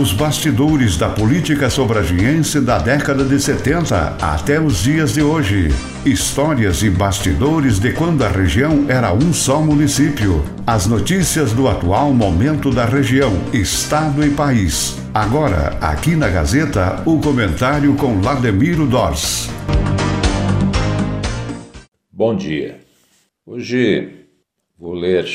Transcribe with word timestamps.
Os 0.00 0.12
bastidores 0.12 0.96
da 0.96 1.08
política 1.08 1.68
sobragiense 1.68 2.60
da 2.60 2.78
década 2.78 3.24
de 3.24 3.40
70 3.40 4.16
até 4.22 4.60
os 4.60 4.84
dias 4.84 5.14
de 5.14 5.22
hoje. 5.22 5.70
Histórias 6.06 6.84
e 6.84 6.88
bastidores 6.88 7.80
de 7.80 7.92
quando 7.92 8.22
a 8.22 8.28
região 8.28 8.88
era 8.88 9.12
um 9.12 9.32
só 9.32 9.60
município. 9.60 10.44
As 10.64 10.86
notícias 10.86 11.52
do 11.52 11.66
atual 11.66 12.14
momento 12.14 12.70
da 12.70 12.84
região, 12.84 13.32
estado 13.52 14.24
e 14.24 14.30
país. 14.30 14.96
Agora, 15.12 15.76
aqui 15.80 16.14
na 16.14 16.28
Gazeta, 16.28 17.02
o 17.04 17.20
comentário 17.20 17.96
com 17.96 18.20
Lademiro 18.20 18.86
Dors. 18.86 19.50
Bom 22.08 22.36
dia. 22.36 22.78
Hoje 23.44 24.28
vou 24.78 24.94
ler 24.94 25.26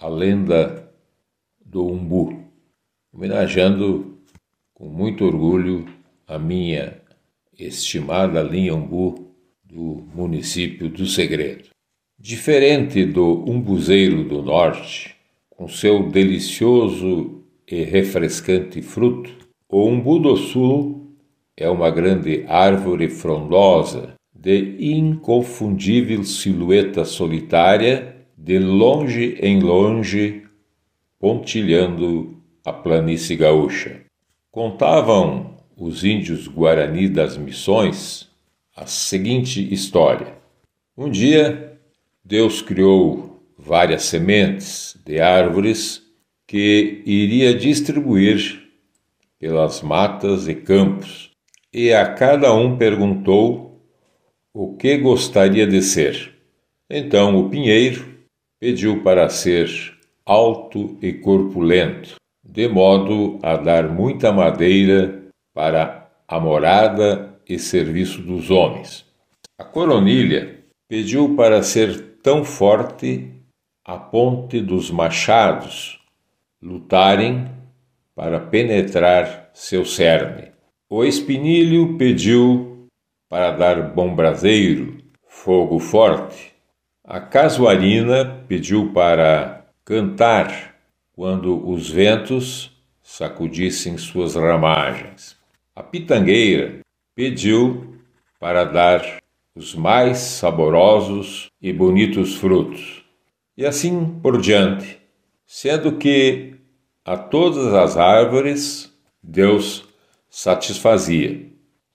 a 0.00 0.08
lenda 0.08 0.90
do 1.64 1.86
Umbu 1.86 2.41
homenageando 3.12 4.18
com 4.72 4.88
muito 4.88 5.24
orgulho 5.24 5.86
a 6.26 6.38
minha 6.38 6.96
estimada 7.58 8.42
linha 8.42 8.74
umbu 8.74 9.34
do 9.62 10.04
município 10.14 10.88
do 10.88 11.06
Segredo. 11.06 11.68
Diferente 12.18 13.04
do 13.04 13.44
umbuzeiro 13.48 14.24
do 14.24 14.42
norte, 14.42 15.14
com 15.50 15.68
seu 15.68 16.08
delicioso 16.08 17.42
e 17.66 17.82
refrescante 17.82 18.80
fruto, 18.80 19.30
o 19.68 19.86
umbu 19.86 20.18
do 20.18 20.36
sul 20.36 21.14
é 21.56 21.68
uma 21.68 21.90
grande 21.90 22.44
árvore 22.48 23.08
frondosa 23.08 24.14
de 24.34 24.76
inconfundível 24.80 26.24
silhueta 26.24 27.04
solitária, 27.04 28.16
de 28.36 28.58
longe 28.58 29.36
em 29.40 29.60
longe, 29.60 30.42
pontilhando 31.20 32.41
a 32.64 32.72
planície 32.72 33.36
gaúcha. 33.36 34.00
Contavam 34.50 35.56
os 35.76 36.04
índios 36.04 36.46
guarani 36.46 37.08
das 37.08 37.36
missões 37.36 38.28
a 38.76 38.86
seguinte 38.86 39.72
história: 39.72 40.34
Um 40.96 41.10
dia, 41.10 41.78
Deus 42.24 42.62
criou 42.62 43.42
várias 43.58 44.04
sementes 44.04 44.96
de 45.04 45.20
árvores 45.20 46.02
que 46.46 47.02
iria 47.06 47.54
distribuir 47.54 48.62
pelas 49.38 49.82
matas 49.82 50.46
e 50.46 50.54
campos, 50.54 51.30
e 51.72 51.92
a 51.92 52.12
cada 52.12 52.54
um 52.54 52.76
perguntou 52.76 53.80
o 54.52 54.76
que 54.76 54.98
gostaria 54.98 55.66
de 55.66 55.82
ser. 55.82 56.34
Então 56.88 57.36
o 57.36 57.48
pinheiro 57.48 58.06
pediu 58.60 59.02
para 59.02 59.28
ser 59.28 59.68
alto 60.24 60.96
e 61.00 61.12
corpulento, 61.12 62.16
de 62.44 62.68
modo 62.68 63.38
a 63.42 63.56
dar 63.56 63.88
muita 63.88 64.32
madeira 64.32 65.22
para 65.54 66.10
a 66.26 66.40
morada 66.40 67.38
e 67.48 67.58
serviço 67.58 68.20
dos 68.22 68.50
homens. 68.50 69.04
A 69.58 69.64
coronilha 69.64 70.58
pediu 70.88 71.36
para 71.36 71.62
ser 71.62 72.18
tão 72.22 72.44
forte 72.44 73.30
a 73.84 73.96
ponte 73.96 74.60
dos 74.60 74.90
machados 74.90 76.00
lutarem 76.60 77.48
para 78.14 78.38
penetrar 78.38 79.50
seu 79.52 79.84
cerne. 79.84 80.52
O 80.88 81.04
espinilho 81.04 81.96
pediu 81.96 82.86
para 83.28 83.50
dar 83.50 83.94
bom 83.94 84.14
braseiro, 84.14 84.98
fogo 85.26 85.78
forte. 85.78 86.52
A 87.04 87.20
casuarina 87.20 88.44
pediu 88.46 88.92
para 88.92 89.66
cantar 89.84 90.71
quando 91.12 91.68
os 91.68 91.90
ventos 91.90 92.70
sacudissem 93.02 93.98
suas 93.98 94.34
ramagens. 94.34 95.36
A 95.74 95.82
pitangueira 95.82 96.80
pediu 97.14 97.98
para 98.40 98.64
dar 98.64 99.18
os 99.54 99.74
mais 99.74 100.18
saborosos 100.18 101.50
e 101.60 101.72
bonitos 101.72 102.34
frutos, 102.36 103.04
e 103.56 103.66
assim 103.66 104.18
por 104.22 104.40
diante, 104.40 104.98
sendo 105.46 105.96
que 105.98 106.54
a 107.04 107.16
todas 107.16 107.74
as 107.74 107.96
árvores 107.96 108.92
Deus 109.22 109.84
satisfazia. 110.30 111.46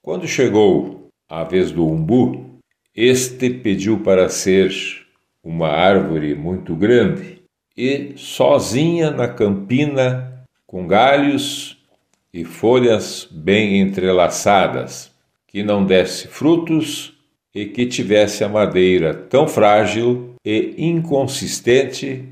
Quando 0.01 0.27
chegou 0.27 1.09
a 1.27 1.44
vez 1.44 1.72
do 1.72 1.85
umbu, 1.85 2.59
este 2.95 3.50
pediu 3.50 4.00
para 4.00 4.29
ser 4.29 4.72
uma 5.44 5.69
árvore 5.69 6.35
muito 6.35 6.75
grande 6.75 7.38
e 7.77 8.13
sozinha 8.15 9.11
na 9.11 9.27
campina, 9.27 10.43
com 10.65 10.88
galhos 10.88 11.77
e 12.33 12.43
folhas 12.43 13.27
bem 13.29 13.79
entrelaçadas, 13.79 15.11
que 15.47 15.63
não 15.63 15.85
desse 15.85 16.27
frutos 16.27 17.13
e 17.53 17.65
que 17.65 17.85
tivesse 17.85 18.43
a 18.43 18.49
madeira 18.49 19.13
tão 19.13 19.47
frágil 19.47 20.35
e 20.43 20.73
inconsistente 20.77 22.25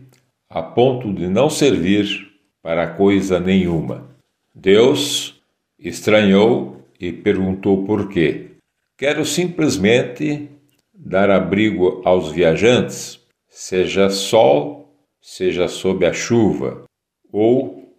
a 0.49 0.61
ponto 0.61 1.13
de 1.13 1.27
não 1.27 1.49
servir 1.49 2.31
para 2.61 2.87
coisa 2.87 3.39
nenhuma. 3.39 4.09
Deus 4.53 5.41
estranhou 5.77 6.81
e 6.99 7.11
perguntou 7.11 7.85
por 7.85 8.09
quê. 8.09 8.51
Quero 8.97 9.25
simplesmente 9.25 10.49
dar 10.93 11.29
abrigo 11.29 12.01
aos 12.05 12.31
viajantes, 12.31 13.19
seja 13.49 14.09
sol 14.09 14.84
seja 15.25 15.67
sob 15.67 16.05
a 16.05 16.13
chuva 16.13 16.85
ou 17.31 17.91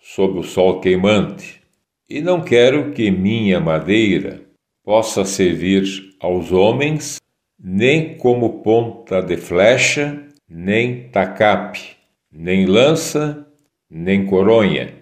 sob 0.00 0.38
o 0.38 0.42
sol 0.44 0.80
queimante, 0.80 1.60
e 2.08 2.20
não 2.20 2.42
quero 2.42 2.92
que 2.92 3.10
minha 3.10 3.58
madeira 3.60 4.40
possa 4.84 5.24
servir 5.24 5.82
aos 6.20 6.52
homens 6.52 7.16
nem 7.58 8.16
como 8.16 8.62
ponta 8.62 9.20
de 9.20 9.36
flecha, 9.36 10.24
nem 10.48 11.08
tacape, 11.08 11.96
nem 12.30 12.66
lança, 12.66 13.44
nem 13.90 14.24
coronha, 14.24 14.94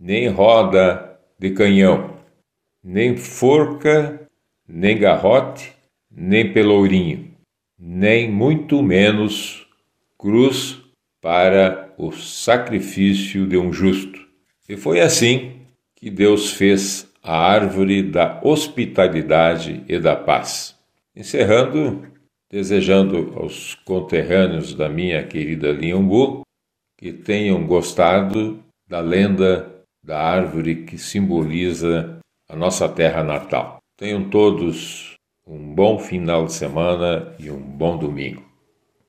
nem 0.00 0.26
roda 0.26 1.16
de 1.38 1.52
canhão, 1.52 2.18
nem 2.82 3.16
forca, 3.16 4.28
nem 4.66 4.98
garrote, 4.98 5.72
nem 6.10 6.52
pelourinho, 6.52 7.30
nem 7.78 8.28
muito 8.28 8.82
menos 8.82 9.64
cruz 10.18 10.87
para 11.28 11.92
o 11.98 12.10
sacrifício 12.10 13.46
de 13.46 13.58
um 13.58 13.70
justo. 13.70 14.18
E 14.66 14.78
foi 14.78 14.98
assim 14.98 15.60
que 15.94 16.08
Deus 16.08 16.52
fez 16.52 17.06
a 17.22 17.36
árvore 17.36 18.02
da 18.02 18.40
hospitalidade 18.42 19.84
e 19.86 19.98
da 19.98 20.16
paz. 20.16 20.74
Encerrando, 21.14 22.02
desejando 22.50 23.34
aos 23.36 23.74
conterrâneos 23.74 24.72
da 24.72 24.88
minha 24.88 25.22
querida 25.22 25.70
Linhambu 25.70 26.46
que 26.96 27.12
tenham 27.12 27.66
gostado 27.66 28.64
da 28.88 29.00
lenda 29.00 29.70
da 30.02 30.18
árvore 30.18 30.76
que 30.86 30.96
simboliza 30.96 32.20
a 32.48 32.56
nossa 32.56 32.88
terra 32.88 33.22
natal. 33.22 33.80
Tenham 33.98 34.30
todos 34.30 35.14
um 35.46 35.74
bom 35.74 35.98
final 35.98 36.46
de 36.46 36.54
semana 36.54 37.34
e 37.38 37.50
um 37.50 37.60
bom 37.60 37.98
domingo. 37.98 38.47